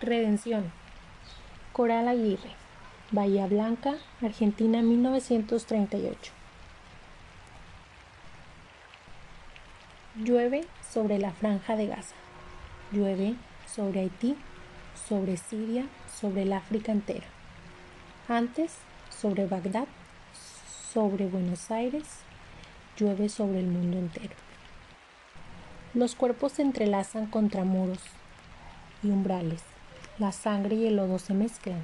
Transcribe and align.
Redención. 0.00 0.72
Coral 1.74 2.08
Aguirre. 2.08 2.52
Bahía 3.10 3.46
Blanca, 3.46 3.96
Argentina 4.22 4.80
1938. 4.80 6.32
Llueve 10.16 10.66
sobre 10.90 11.18
la 11.18 11.32
franja 11.32 11.76
de 11.76 11.86
Gaza. 11.86 12.14
Llueve 12.92 13.34
sobre 13.66 14.00
Haití, 14.00 14.36
sobre 15.06 15.36
Siria, 15.36 15.84
sobre 16.18 16.42
el 16.42 16.54
África 16.54 16.92
entera. 16.92 17.26
Antes, 18.26 18.76
sobre 19.10 19.46
Bagdad, 19.46 19.86
sobre 20.94 21.26
Buenos 21.26 21.70
Aires, 21.70 22.06
llueve 22.96 23.28
sobre 23.28 23.60
el 23.60 23.66
mundo 23.66 23.98
entero. 23.98 24.34
Los 25.92 26.14
cuerpos 26.14 26.52
se 26.52 26.62
entrelazan 26.62 27.26
contra 27.26 27.64
muros 27.64 28.00
y 29.02 29.10
umbrales. 29.10 29.69
La 30.20 30.32
sangre 30.32 30.76
y 30.76 30.86
el 30.86 30.96
lodo 30.96 31.18
se 31.18 31.32
mezclan. 31.32 31.80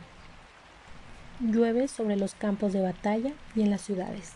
Llueve 1.40 1.88
sobre 1.88 2.16
los 2.16 2.34
campos 2.34 2.74
de 2.74 2.82
batalla 2.82 3.32
y 3.54 3.62
en 3.62 3.70
las 3.70 3.80
ciudades. 3.80 4.30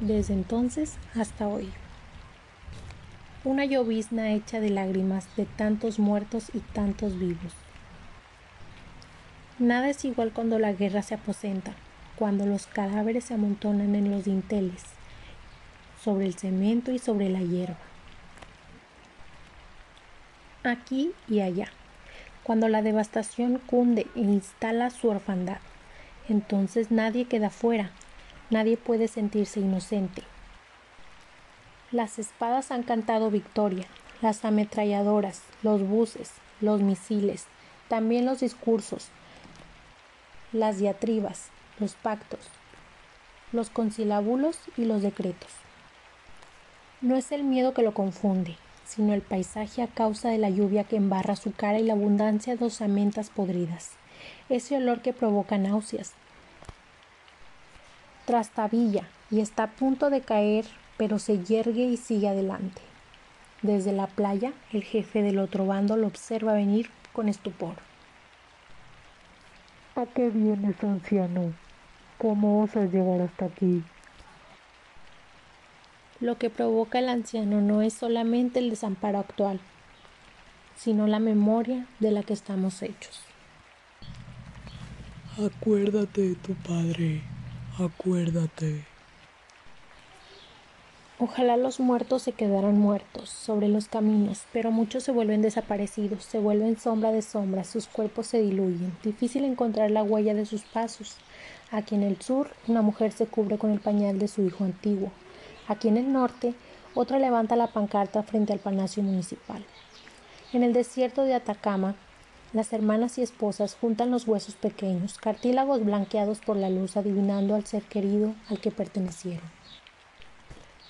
Desde 0.00 0.32
entonces 0.32 0.96
hasta 1.14 1.46
hoy. 1.46 1.70
Una 3.44 3.66
llovizna 3.66 4.32
hecha 4.32 4.60
de 4.60 4.70
lágrimas 4.70 5.26
de 5.36 5.44
tantos 5.44 5.98
muertos 5.98 6.46
y 6.54 6.60
tantos 6.60 7.18
vivos. 7.18 7.52
Nada 9.58 9.90
es 9.90 10.02
igual 10.06 10.32
cuando 10.32 10.58
la 10.58 10.72
guerra 10.72 11.02
se 11.02 11.16
aposenta, 11.16 11.74
cuando 12.16 12.46
los 12.46 12.66
cadáveres 12.66 13.24
se 13.24 13.34
amontonan 13.34 13.94
en 13.94 14.10
los 14.10 14.24
dinteles, 14.24 14.84
sobre 16.02 16.24
el 16.24 16.32
cemento 16.32 16.92
y 16.92 16.98
sobre 16.98 17.28
la 17.28 17.42
hierba. 17.42 17.76
Aquí 20.64 21.12
y 21.28 21.40
allá 21.40 21.68
cuando 22.48 22.68
la 22.68 22.80
devastación 22.80 23.60
cunde 23.66 24.06
e 24.14 24.20
instala 24.20 24.88
su 24.88 25.10
orfandad. 25.10 25.58
Entonces 26.30 26.90
nadie 26.90 27.26
queda 27.26 27.50
fuera, 27.50 27.90
nadie 28.48 28.78
puede 28.78 29.06
sentirse 29.06 29.60
inocente. 29.60 30.22
Las 31.92 32.18
espadas 32.18 32.70
han 32.70 32.84
cantado 32.84 33.30
victoria, 33.30 33.84
las 34.22 34.46
ametralladoras, 34.46 35.42
los 35.62 35.86
buses, 35.86 36.32
los 36.62 36.80
misiles, 36.80 37.44
también 37.88 38.24
los 38.24 38.40
discursos, 38.40 39.08
las 40.50 40.78
diatribas, 40.78 41.50
los 41.78 41.96
pactos, 41.96 42.40
los 43.52 43.68
conciliábulos 43.68 44.58
y 44.78 44.86
los 44.86 45.02
decretos. 45.02 45.50
No 47.02 47.14
es 47.14 47.30
el 47.30 47.44
miedo 47.44 47.74
que 47.74 47.82
lo 47.82 47.92
confunde, 47.92 48.56
sino 48.88 49.12
el 49.12 49.20
paisaje 49.20 49.82
a 49.82 49.86
causa 49.86 50.30
de 50.30 50.38
la 50.38 50.48
lluvia 50.48 50.84
que 50.84 50.96
embarra 50.96 51.36
su 51.36 51.52
cara 51.52 51.78
y 51.78 51.84
la 51.84 51.92
abundancia 51.92 52.56
de 52.56 52.64
osamentas 52.64 53.28
podridas, 53.28 53.90
ese 54.48 54.78
olor 54.78 55.02
que 55.02 55.12
provoca 55.12 55.58
náuseas. 55.58 56.14
Trastabilla 58.24 59.06
y 59.30 59.40
está 59.40 59.64
a 59.64 59.70
punto 59.70 60.08
de 60.08 60.22
caer, 60.22 60.64
pero 60.96 61.18
se 61.18 61.44
yergue 61.44 61.84
y 61.84 61.98
sigue 61.98 62.28
adelante. 62.28 62.80
Desde 63.60 63.92
la 63.92 64.06
playa, 64.06 64.52
el 64.72 64.82
jefe 64.82 65.22
del 65.22 65.38
otro 65.38 65.66
bando 65.66 65.96
lo 65.96 66.06
observa 66.06 66.54
venir 66.54 66.88
con 67.12 67.28
estupor. 67.28 67.74
¿A 69.96 70.06
qué 70.06 70.30
vienes, 70.30 70.82
anciano? 70.82 71.52
¿Cómo 72.16 72.62
osas 72.62 72.90
llegar 72.90 73.20
hasta 73.20 73.46
aquí? 73.46 73.82
Lo 76.20 76.36
que 76.36 76.50
provoca 76.50 76.98
el 76.98 77.08
anciano 77.08 77.60
no 77.60 77.80
es 77.80 77.94
solamente 77.94 78.58
el 78.58 78.70
desamparo 78.70 79.18
actual, 79.18 79.60
sino 80.76 81.06
la 81.06 81.20
memoria 81.20 81.86
de 82.00 82.10
la 82.10 82.24
que 82.24 82.32
estamos 82.32 82.82
hechos. 82.82 83.20
Acuérdate 85.38 86.30
de 86.30 86.34
tu 86.34 86.54
padre, 86.54 87.22
acuérdate. 87.78 88.84
Ojalá 91.20 91.56
los 91.56 91.78
muertos 91.78 92.22
se 92.22 92.32
quedaran 92.32 92.78
muertos 92.78 93.28
sobre 93.30 93.68
los 93.68 93.86
caminos, 93.86 94.42
pero 94.52 94.72
muchos 94.72 95.04
se 95.04 95.12
vuelven 95.12 95.42
desaparecidos, 95.42 96.24
se 96.24 96.40
vuelven 96.40 96.78
sombra 96.78 97.12
de 97.12 97.22
sombras, 97.22 97.68
sus 97.68 97.86
cuerpos 97.86 98.26
se 98.28 98.40
diluyen. 98.40 98.92
Difícil 99.04 99.44
encontrar 99.44 99.92
la 99.92 100.02
huella 100.02 100.34
de 100.34 100.46
sus 100.46 100.62
pasos. 100.62 101.16
Aquí 101.70 101.94
en 101.94 102.02
el 102.02 102.20
sur, 102.20 102.50
una 102.66 102.82
mujer 102.82 103.12
se 103.12 103.26
cubre 103.26 103.58
con 103.58 103.70
el 103.70 103.78
pañal 103.78 104.18
de 104.18 104.28
su 104.28 104.42
hijo 104.42 104.64
antiguo. 104.64 105.12
Aquí 105.68 105.88
en 105.88 105.98
el 105.98 106.12
norte, 106.12 106.54
otra 106.94 107.18
levanta 107.18 107.54
la 107.54 107.68
pancarta 107.68 108.22
frente 108.22 108.54
al 108.54 108.58
Palacio 108.58 109.02
Municipal. 109.02 109.62
En 110.54 110.62
el 110.62 110.72
desierto 110.72 111.24
de 111.24 111.34
Atacama, 111.34 111.94
las 112.54 112.72
hermanas 112.72 113.18
y 113.18 113.22
esposas 113.22 113.76
juntan 113.78 114.10
los 114.10 114.26
huesos 114.26 114.54
pequeños, 114.54 115.18
cartílagos 115.18 115.84
blanqueados 115.84 116.38
por 116.38 116.56
la 116.56 116.70
luz, 116.70 116.96
adivinando 116.96 117.54
al 117.54 117.66
ser 117.66 117.82
querido 117.82 118.34
al 118.48 118.58
que 118.58 118.70
pertenecieron. 118.70 119.44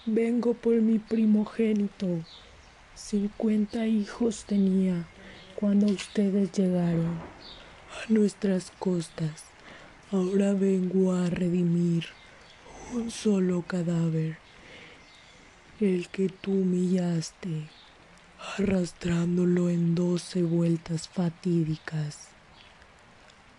Vengo 0.07 0.55
por 0.55 0.75
mi 0.75 1.01
primogénito. 1.01 2.07
Cincuenta 2.95 3.87
hijos 3.87 4.45
tenía 4.45 5.09
cuando 5.57 5.87
ustedes 5.87 6.53
llegaron 6.53 7.19
a 7.19 8.13
nuestras 8.13 8.71
costas. 8.79 9.45
Ahora 10.13 10.53
vengo 10.53 11.13
a 11.13 11.29
redimir 11.29 12.05
un 12.95 13.11
solo 13.11 13.63
cadáver 13.67 14.39
el 15.81 16.09
que 16.09 16.29
tú 16.29 16.53
humillaste, 16.53 17.69
arrastrándolo 18.57 19.71
en 19.71 19.95
doce 19.95 20.43
vueltas 20.43 21.09
fatídicas. 21.09 22.29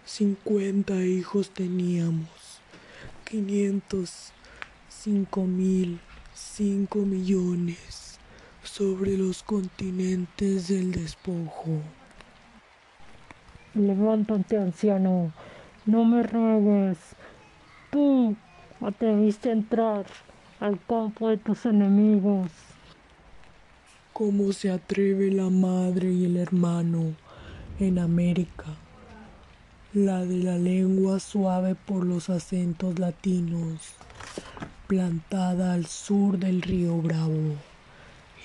Cincuenta 0.06 0.96
hijos 1.06 1.52
teníamos, 1.52 2.60
quinientos, 3.24 4.34
cinco 4.90 5.46
mil, 5.46 6.00
cinco 6.34 7.00
millones 7.00 8.20
sobre 8.64 9.18
los 9.18 9.44
continentes 9.44 10.68
del 10.68 10.92
despojo. 10.92 11.82
Levántate, 13.76 14.58
anciano, 14.58 15.32
no 15.86 16.04
me 16.04 16.24
ruegues. 16.24 16.98
Tú 17.92 18.36
atreviste 18.82 19.50
a 19.50 19.54
entrar 19.54 20.06
al 20.60 20.78
campo 20.86 21.30
de 21.30 21.38
tus 21.38 21.66
enemigos. 21.66 22.52
¿Cómo 24.12 24.52
se 24.52 24.70
atreve 24.70 25.32
la 25.32 25.50
madre 25.50 26.12
y 26.12 26.26
el 26.26 26.36
hermano 26.36 27.14
en 27.80 27.98
América? 27.98 28.66
La 29.94 30.26
de 30.26 30.44
la 30.44 30.58
lengua 30.58 31.20
suave 31.22 31.76
por 31.76 32.06
los 32.06 32.30
acentos 32.30 33.00
latinos, 33.00 33.94
plantada 34.88 35.74
al 35.74 35.86
sur 35.86 36.38
del 36.38 36.62
río 36.62 36.98
Bravo. 36.98 37.56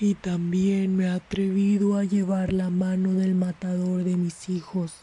Y 0.01 0.15
también 0.15 0.97
me 0.97 1.07
he 1.07 1.11
atrevido 1.11 1.97
a 1.97 2.05
llevar 2.05 2.53
la 2.53 2.71
mano 2.71 3.13
del 3.13 3.35
matador 3.35 4.05
de 4.05 4.17
mis 4.17 4.49
hijos 4.49 4.95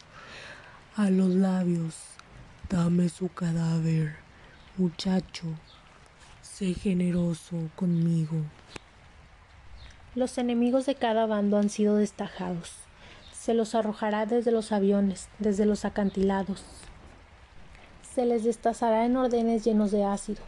a 0.95 1.09
los 1.09 1.29
labios. 1.29 1.95
Dame 2.69 3.09
su 3.09 3.27
cadáver, 3.27 4.15
muchacho, 4.77 5.47
Sé 6.41 6.73
generoso 6.73 7.69
conmigo. 7.75 8.37
Los 10.15 10.39
enemigos 10.39 10.87
de 10.87 10.95
cada 10.95 11.27
bando 11.27 11.57
han 11.57 11.69
sido 11.69 11.97
destajados. 11.97 12.73
Se 13.31 13.53
los 13.53 13.75
arrojará 13.75 14.25
desde 14.25 14.51
los 14.51 14.71
aviones, 14.71 15.29
desde 15.37 15.67
los 15.67 15.85
acantilados. 15.85 16.63
Se 18.13 18.25
les 18.25 18.43
destazará 18.43 19.05
en 19.05 19.17
ordenes 19.17 19.63
llenos 19.63 19.91
de 19.91 20.03
ácido, 20.03 20.41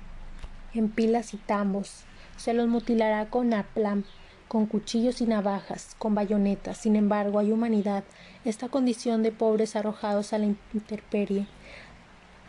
en 0.73 0.89
pilas 0.89 1.35
y 1.35 1.37
tambos. 1.37 2.05
Se 2.37 2.53
los 2.53 2.67
mutilará 2.67 3.29
con 3.29 3.53
aplam, 3.53 4.03
con 4.47 4.65
cuchillos 4.65 5.21
y 5.21 5.27
navajas, 5.27 5.95
con 5.99 6.15
bayonetas. 6.15 6.79
Sin 6.79 6.95
embargo, 6.95 7.37
hay 7.37 7.51
humanidad, 7.51 8.03
esta 8.45 8.67
condición 8.67 9.21
de 9.21 9.31
pobres 9.31 9.75
arrojados 9.75 10.33
a 10.33 10.39
la 10.39 10.45
intemperie. 10.73 11.45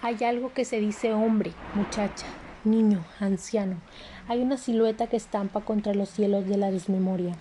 Hay 0.01 0.25
algo 0.25 0.53
que 0.55 0.65
se 0.65 0.81
dice 0.81 1.13
hombre, 1.13 1.53
muchacha, 1.75 2.27
niño, 2.65 3.05
anciano. 3.21 3.77
Hay 4.29 4.41
una 4.41 4.57
silueta 4.57 5.07
que 5.07 5.17
estampa 5.17 5.61
contra 5.61 5.95
los 5.95 6.09
cielos 6.09 6.47
de 6.47 6.57
la 6.57 6.71
desmemoria. 6.71 7.35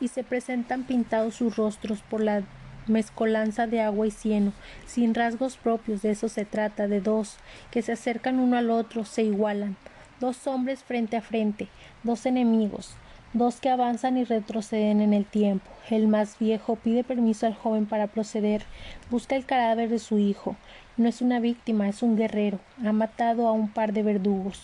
Y 0.00 0.08
se 0.08 0.24
presentan 0.24 0.84
pintados 0.84 1.36
sus 1.36 1.56
rostros 1.56 2.00
por 2.02 2.20
la 2.20 2.42
mezcolanza 2.86 3.66
de 3.66 3.80
agua 3.80 4.06
y 4.06 4.10
cieno, 4.10 4.52
sin 4.86 5.14
rasgos 5.14 5.56
propios, 5.56 6.02
de 6.02 6.10
eso 6.10 6.28
se 6.28 6.44
trata, 6.44 6.88
de 6.88 7.00
dos, 7.00 7.36
que 7.70 7.82
se 7.82 7.92
acercan 7.92 8.38
uno 8.38 8.56
al 8.56 8.70
otro, 8.70 9.04
se 9.04 9.22
igualan, 9.22 9.76
dos 10.20 10.46
hombres 10.46 10.84
frente 10.84 11.16
a 11.16 11.22
frente, 11.22 11.68
dos 12.02 12.26
enemigos, 12.26 12.96
dos 13.34 13.60
que 13.60 13.68
avanzan 13.68 14.16
y 14.16 14.24
retroceden 14.24 15.00
en 15.00 15.12
el 15.12 15.26
tiempo. 15.26 15.68
El 15.90 16.06
más 16.06 16.38
viejo 16.38 16.76
pide 16.76 17.02
permiso 17.02 17.46
al 17.46 17.54
joven 17.54 17.84
para 17.84 18.06
proceder, 18.06 18.62
busca 19.10 19.34
el 19.34 19.44
cadáver 19.44 19.90
de 19.90 19.98
su 19.98 20.18
hijo, 20.18 20.56
no 20.96 21.08
es 21.08 21.20
una 21.20 21.40
víctima, 21.40 21.88
es 21.88 22.02
un 22.02 22.16
guerrero. 22.16 22.60
Ha 22.86 22.92
matado 22.92 23.48
a 23.48 23.52
un 23.52 23.68
par 23.68 23.92
de 23.92 24.04
verdugos. 24.04 24.62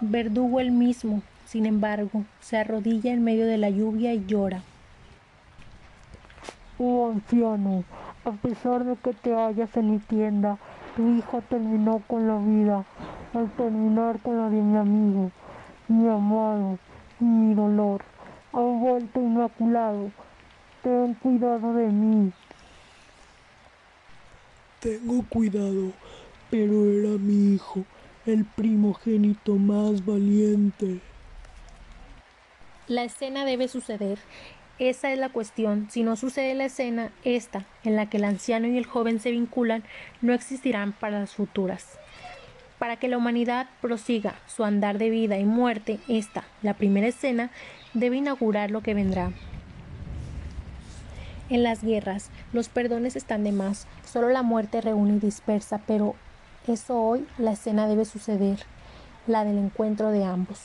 Verdugo 0.00 0.60
el 0.60 0.70
mismo, 0.70 1.22
sin 1.44 1.66
embargo, 1.66 2.24
se 2.40 2.56
arrodilla 2.56 3.12
en 3.12 3.24
medio 3.24 3.46
de 3.46 3.58
la 3.58 3.68
lluvia 3.68 4.14
y 4.14 4.24
llora. 4.26 4.62
Oh 6.78 7.10
anciano, 7.10 7.82
a 8.24 8.30
pesar 8.30 8.84
de 8.84 8.94
que 8.96 9.12
te 9.12 9.34
hallas 9.34 9.76
en 9.76 9.90
mi 9.90 9.98
tienda, 9.98 10.58
tu 10.94 11.16
hijo 11.16 11.42
terminó 11.48 12.00
con 12.06 12.28
la 12.28 12.36
vida, 12.36 12.84
al 13.34 13.50
terminar 13.56 14.20
con 14.20 14.38
la 14.38 14.50
de 14.50 14.62
mi 14.62 14.76
amigo, 14.76 15.30
mi 15.88 16.08
amado 16.08 16.78
mi 17.20 17.54
dolor. 17.54 18.02
Ha 18.52 18.60
vuelto 18.60 19.20
inmaculado. 19.20 20.10
Ten 20.82 21.14
cuidado 21.14 21.74
de 21.74 21.86
mí. 21.86 22.32
Tengo 24.80 25.24
cuidado, 25.28 25.92
pero 26.50 26.84
era 26.84 27.18
mi 27.18 27.54
hijo, 27.54 27.84
el 28.24 28.44
primogénito 28.44 29.56
más 29.56 30.04
valiente. 30.04 31.00
La 32.86 33.02
escena 33.04 33.44
debe 33.44 33.68
suceder. 33.68 34.18
Esa 34.78 35.10
es 35.10 35.18
la 35.18 35.30
cuestión. 35.30 35.88
Si 35.90 36.02
no 36.02 36.16
sucede 36.16 36.54
la 36.54 36.66
escena, 36.66 37.10
esta, 37.24 37.64
en 37.82 37.96
la 37.96 38.08
que 38.08 38.18
el 38.18 38.24
anciano 38.24 38.68
y 38.68 38.76
el 38.76 38.86
joven 38.86 39.20
se 39.20 39.30
vinculan, 39.30 39.82
no 40.20 40.34
existirán 40.34 40.92
para 40.92 41.20
las 41.20 41.34
futuras. 41.34 41.98
Para 42.78 42.96
que 42.96 43.08
la 43.08 43.16
humanidad 43.16 43.68
prosiga 43.80 44.34
su 44.46 44.64
andar 44.64 44.98
de 44.98 45.10
vida 45.10 45.38
y 45.38 45.44
muerte, 45.44 45.98
esta, 46.08 46.44
la 46.62 46.74
primera 46.74 47.06
escena, 47.06 47.50
debe 47.94 48.16
inaugurar 48.16 48.70
lo 48.70 48.82
que 48.82 48.94
vendrá. 48.94 49.32
En 51.48 51.62
las 51.62 51.82
guerras, 51.82 52.30
los 52.52 52.68
perdones 52.68 53.14
están 53.14 53.44
de 53.44 53.52
más, 53.52 53.86
solo 54.04 54.28
la 54.28 54.42
muerte 54.42 54.80
reúne 54.80 55.14
y 55.14 55.20
dispersa, 55.20 55.80
pero 55.86 56.16
eso 56.66 57.00
hoy 57.00 57.26
la 57.38 57.52
escena 57.52 57.86
debe 57.86 58.04
suceder, 58.04 58.58
la 59.28 59.44
del 59.44 59.58
encuentro 59.58 60.10
de 60.10 60.24
ambos. 60.24 60.64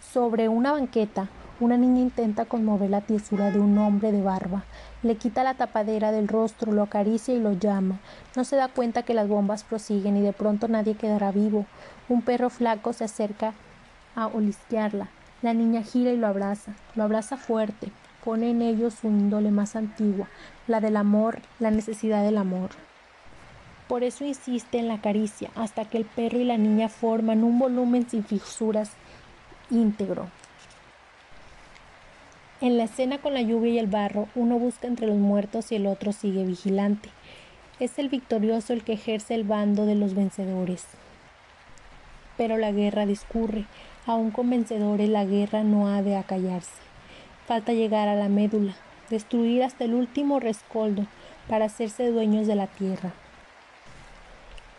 Sobre 0.00 0.48
una 0.48 0.72
banqueta, 0.72 1.28
una 1.60 1.76
niña 1.76 2.00
intenta 2.00 2.46
conmover 2.46 2.88
la 2.88 3.02
tiesura 3.02 3.50
de 3.50 3.60
un 3.60 3.76
hombre 3.76 4.12
de 4.12 4.22
barba. 4.22 4.64
Le 5.02 5.16
quita 5.16 5.44
la 5.44 5.54
tapadera 5.54 6.10
del 6.10 6.26
rostro, 6.26 6.72
lo 6.72 6.82
acaricia 6.82 7.34
y 7.34 7.40
lo 7.40 7.52
llama. 7.52 8.00
No 8.34 8.44
se 8.44 8.56
da 8.56 8.68
cuenta 8.68 9.02
que 9.02 9.12
las 9.12 9.28
bombas 9.28 9.62
prosiguen 9.62 10.16
y 10.16 10.22
de 10.22 10.32
pronto 10.32 10.68
nadie 10.68 10.94
quedará 10.94 11.32
vivo. 11.32 11.66
Un 12.08 12.22
perro 12.22 12.48
flaco 12.48 12.94
se 12.94 13.04
acerca 13.04 13.52
a 14.16 14.26
olisquearla. 14.26 15.10
La 15.42 15.52
niña 15.52 15.82
gira 15.82 16.10
y 16.12 16.16
lo 16.16 16.26
abraza. 16.26 16.72
Lo 16.94 17.04
abraza 17.04 17.36
fuerte. 17.36 17.92
Pone 18.24 18.50
en 18.50 18.62
ellos 18.62 18.94
su 18.94 19.08
índole 19.08 19.50
más 19.50 19.76
antigua, 19.76 20.28
la 20.66 20.80
del 20.80 20.96
amor, 20.96 21.40
la 21.58 21.70
necesidad 21.70 22.22
del 22.22 22.38
amor. 22.38 22.70
Por 23.88 24.02
eso 24.02 24.24
insiste 24.24 24.78
en 24.78 24.88
la 24.88 25.00
caricia, 25.00 25.50
hasta 25.56 25.84
que 25.84 25.98
el 25.98 26.04
perro 26.04 26.38
y 26.38 26.44
la 26.44 26.58
niña 26.58 26.88
forman 26.88 27.44
un 27.44 27.58
volumen 27.58 28.08
sin 28.08 28.22
fisuras 28.24 28.92
íntegro. 29.70 30.28
En 32.62 32.76
la 32.76 32.84
escena 32.84 33.16
con 33.16 33.32
la 33.32 33.40
lluvia 33.40 33.72
y 33.72 33.78
el 33.78 33.86
barro, 33.86 34.28
uno 34.34 34.58
busca 34.58 34.86
entre 34.86 35.06
los 35.06 35.16
muertos 35.16 35.72
y 35.72 35.76
el 35.76 35.86
otro 35.86 36.12
sigue 36.12 36.44
vigilante. 36.44 37.08
Es 37.78 37.98
el 37.98 38.10
victorioso 38.10 38.74
el 38.74 38.84
que 38.84 38.92
ejerce 38.92 39.34
el 39.34 39.44
bando 39.44 39.86
de 39.86 39.94
los 39.94 40.14
vencedores. 40.14 40.84
Pero 42.36 42.58
la 42.58 42.70
guerra 42.70 43.06
discurre. 43.06 43.64
Aún 44.04 44.30
con 44.30 44.50
vencedores 44.50 45.08
la 45.08 45.24
guerra 45.24 45.62
no 45.62 45.88
ha 45.88 46.02
de 46.02 46.16
acallarse. 46.16 46.82
Falta 47.46 47.72
llegar 47.72 48.08
a 48.08 48.14
la 48.14 48.28
médula, 48.28 48.76
destruir 49.08 49.62
hasta 49.62 49.84
el 49.84 49.94
último 49.94 50.38
rescoldo 50.38 51.06
para 51.48 51.64
hacerse 51.64 52.10
dueños 52.10 52.46
de 52.46 52.56
la 52.56 52.66
tierra. 52.66 53.14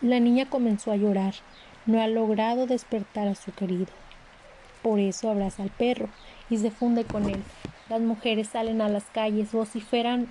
La 0.00 0.20
niña 0.20 0.48
comenzó 0.48 0.92
a 0.92 0.96
llorar. 0.96 1.34
No 1.86 2.00
ha 2.00 2.06
logrado 2.06 2.68
despertar 2.68 3.26
a 3.26 3.34
su 3.34 3.52
querido. 3.52 3.88
Por 4.82 5.00
eso 5.00 5.28
abraza 5.28 5.64
al 5.64 5.70
perro 5.70 6.08
y 6.48 6.58
se 6.58 6.70
funde 6.70 7.04
con 7.04 7.28
él. 7.28 7.42
Las 7.88 8.00
mujeres 8.00 8.48
salen 8.48 8.80
a 8.80 8.88
las 8.88 9.04
calles, 9.04 9.52
vociferan 9.52 10.28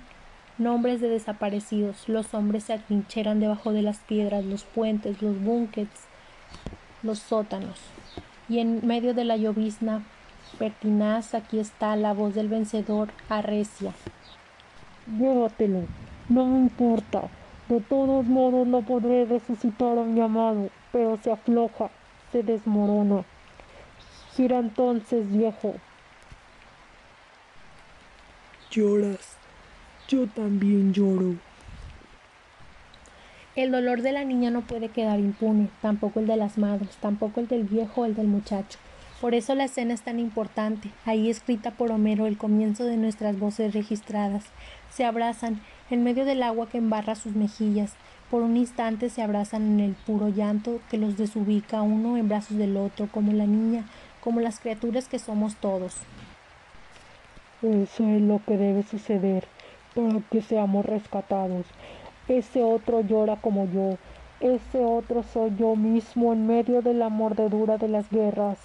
nombres 0.58 1.00
de 1.00 1.08
desaparecidos. 1.08 2.08
Los 2.08 2.34
hombres 2.34 2.64
se 2.64 2.72
atrincheran 2.72 3.40
debajo 3.40 3.72
de 3.72 3.82
las 3.82 3.98
piedras, 3.98 4.44
los 4.44 4.64
puentes, 4.64 5.22
los 5.22 5.40
búnkeres, 5.40 5.90
los 7.02 7.18
sótanos. 7.18 7.78
Y 8.48 8.58
en 8.58 8.86
medio 8.86 9.14
de 9.14 9.24
la 9.24 9.36
llovizna 9.36 10.02
pertinaz, 10.58 11.34
aquí 11.34 11.58
está 11.58 11.96
la 11.96 12.12
voz 12.12 12.34
del 12.34 12.48
vencedor 12.48 13.10
arrecia. 13.28 13.92
Llévatelo, 15.06 15.82
no 16.28 16.46
me 16.46 16.58
importa. 16.58 17.28
De 17.68 17.80
todos 17.80 18.26
modos 18.26 18.66
no 18.66 18.82
podré 18.82 19.24
resucitar 19.24 19.98
a 19.98 20.04
mi 20.04 20.20
amado, 20.20 20.68
pero 20.90 21.16
se 21.22 21.30
afloja, 21.30 21.90
se 22.30 22.42
desmorona. 22.42 23.24
Gira 24.34 24.58
entonces, 24.58 25.30
viejo, 25.30 25.74
Lloras, 28.72 29.36
yo 30.08 30.26
también 30.28 30.94
lloro. 30.94 31.34
El 33.54 33.70
dolor 33.70 34.00
de 34.00 34.12
la 34.12 34.24
niña 34.24 34.50
no 34.50 34.62
puede 34.62 34.88
quedar 34.88 35.20
impune, 35.20 35.68
tampoco 35.82 36.20
el 36.20 36.26
de 36.26 36.38
las 36.38 36.56
madres, 36.56 36.96
tampoco 36.96 37.40
el 37.40 37.48
del 37.48 37.64
viejo 37.64 38.00
o 38.00 38.04
el 38.06 38.14
del 38.14 38.28
muchacho. 38.28 38.78
Por 39.20 39.34
eso 39.34 39.54
la 39.54 39.64
escena 39.64 39.92
es 39.92 40.00
tan 40.00 40.18
importante, 40.18 40.88
ahí 41.04 41.28
escrita 41.28 41.72
por 41.72 41.90
Homero 41.90 42.26
el 42.26 42.38
comienzo 42.38 42.86
de 42.86 42.96
nuestras 42.96 43.38
voces 43.38 43.74
registradas. 43.74 44.44
Se 44.90 45.04
abrazan 45.04 45.60
en 45.90 46.02
medio 46.02 46.24
del 46.24 46.42
agua 46.42 46.70
que 46.70 46.78
embarra 46.78 47.14
sus 47.14 47.34
mejillas. 47.34 47.92
Por 48.30 48.40
un 48.40 48.56
instante 48.56 49.10
se 49.10 49.20
abrazan 49.20 49.64
en 49.66 49.80
el 49.80 49.92
puro 49.92 50.30
llanto 50.30 50.80
que 50.90 50.96
los 50.96 51.18
desubica 51.18 51.82
uno 51.82 52.16
en 52.16 52.26
brazos 52.26 52.56
del 52.56 52.78
otro, 52.78 53.06
como 53.12 53.34
la 53.34 53.44
niña, 53.44 53.84
como 54.22 54.40
las 54.40 54.60
criaturas 54.60 55.08
que 55.08 55.18
somos 55.18 55.56
todos. 55.56 55.96
Eso 57.62 58.08
es 58.08 58.20
lo 58.20 58.40
que 58.44 58.56
debe 58.56 58.82
suceder 58.82 59.44
para 59.94 60.20
que 60.30 60.42
seamos 60.42 60.84
rescatados. 60.84 61.66
Ese 62.26 62.62
otro 62.64 63.02
llora 63.02 63.36
como 63.36 63.66
yo. 63.70 63.98
Ese 64.40 64.84
otro 64.84 65.22
soy 65.22 65.54
yo 65.56 65.76
mismo 65.76 66.32
en 66.32 66.46
medio 66.46 66.82
de 66.82 66.94
la 66.94 67.08
mordedura 67.08 67.78
de 67.78 67.88
las 67.88 68.10
guerras. 68.10 68.58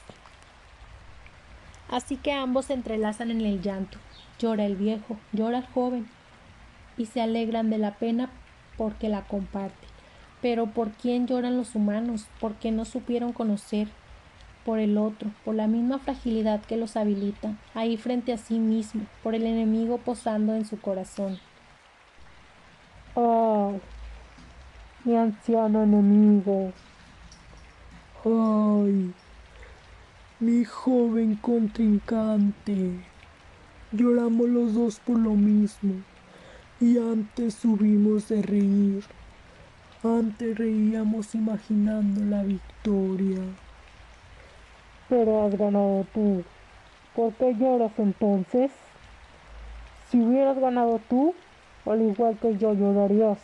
Así 1.90 2.18
que 2.18 2.32
ambos 2.32 2.66
se 2.66 2.74
entrelazan 2.74 3.30
en 3.30 3.42
el 3.42 3.62
llanto. 3.62 4.00
Llora 4.40 4.66
el 4.66 4.76
viejo, 4.76 5.18
llora 5.32 5.60
el 5.60 5.66
joven, 5.68 6.08
y 6.98 7.06
se 7.06 7.22
alegran 7.22 7.70
de 7.70 7.78
la 7.78 7.92
pena 7.96 8.32
porque 8.78 9.10
la 9.10 9.22
comparten. 9.22 9.90
Pero 10.42 10.68
¿por 10.68 10.92
quién 10.92 11.28
lloran 11.28 11.58
los 11.58 11.76
humanos? 11.76 12.26
Porque 12.40 12.72
no 12.72 12.86
supieron 12.86 13.32
conocer 13.32 13.88
por 14.68 14.80
el 14.80 14.98
otro, 14.98 15.32
por 15.46 15.56
la 15.56 15.66
misma 15.66 15.98
fragilidad 15.98 16.60
que 16.60 16.76
los 16.76 16.98
habilita, 16.98 17.56
ahí 17.74 17.96
frente 17.96 18.34
a 18.34 18.38
sí 18.38 18.60
mismo, 18.60 19.06
por 19.24 19.34
el 19.34 19.46
enemigo 19.46 19.98
posando 19.98 20.56
en 20.56 20.66
su 20.66 20.78
corazón. 20.78 21.40
¡Ay! 23.16 23.80
Mi 25.06 25.16
anciano 25.16 25.84
enemigo. 25.84 26.74
¡Ay! 28.26 29.14
Mi 30.42 30.66
joven 30.66 31.38
contrincante. 31.38 32.92
Lloramos 33.94 34.50
los 34.50 34.74
dos 34.74 35.00
por 35.00 35.18
lo 35.18 35.32
mismo. 35.32 35.94
Y 36.82 36.98
antes 36.98 37.54
subimos 37.54 38.28
de 38.28 38.42
reír. 38.42 39.06
Antes 40.04 40.58
reíamos 40.58 41.36
imaginando 41.36 42.26
la 42.26 42.44
victoria. 42.44 43.40
Pero 45.10 45.46
has 45.46 45.58
ganado 45.58 46.06
tú. 46.14 46.44
¿Por 47.16 47.34
qué 47.34 47.56
lloras 47.56 47.94
entonces? 47.98 48.72
Si 50.10 50.20
hubieras 50.20 50.60
ganado 50.60 51.00
tú, 51.10 51.34
al 51.86 52.02
igual 52.02 52.38
que 52.38 52.58
yo 52.58 52.74
llorarías. 52.74 53.40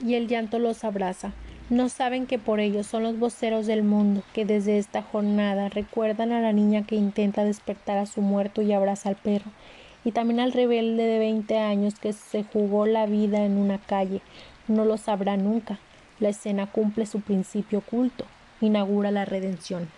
Y 0.00 0.14
el 0.14 0.26
llanto 0.26 0.58
los 0.58 0.82
abraza. 0.82 1.32
No 1.68 1.88
saben 1.88 2.26
que 2.26 2.40
por 2.40 2.58
ellos 2.58 2.88
son 2.88 3.04
los 3.04 3.18
voceros 3.18 3.66
del 3.66 3.84
mundo, 3.84 4.22
que 4.34 4.44
desde 4.44 4.78
esta 4.78 5.02
jornada 5.02 5.68
recuerdan 5.68 6.32
a 6.32 6.40
la 6.40 6.52
niña 6.52 6.84
que 6.84 6.96
intenta 6.96 7.44
despertar 7.44 7.98
a 7.98 8.06
su 8.06 8.20
muerto 8.20 8.62
y 8.62 8.72
abraza 8.72 9.08
al 9.08 9.16
perro, 9.16 9.52
y 10.04 10.10
también 10.10 10.40
al 10.40 10.52
rebelde 10.52 11.04
de 11.04 11.18
veinte 11.20 11.58
años 11.58 12.00
que 12.00 12.12
se 12.12 12.42
jugó 12.42 12.86
la 12.86 13.06
vida 13.06 13.44
en 13.44 13.56
una 13.56 13.78
calle. 13.78 14.20
No 14.66 14.84
lo 14.84 14.96
sabrá 14.96 15.36
nunca. 15.36 15.78
La 16.18 16.30
escena 16.30 16.66
cumple 16.66 17.06
su 17.06 17.20
principio 17.20 17.78
oculto 17.78 18.26
inaugura 18.60 19.10
la 19.10 19.24
redención. 19.24 19.88